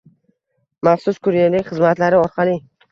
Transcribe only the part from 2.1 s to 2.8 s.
orqali